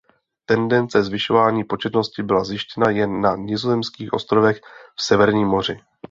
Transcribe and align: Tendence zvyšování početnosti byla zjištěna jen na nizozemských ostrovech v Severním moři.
Tendence 0.45 1.03
zvyšování 1.03 1.63
početnosti 1.63 2.23
byla 2.23 2.43
zjištěna 2.43 2.89
jen 2.89 3.21
na 3.21 3.35
nizozemských 3.35 4.13
ostrovech 4.13 4.59
v 4.95 5.03
Severním 5.03 5.47
moři. 5.47 5.79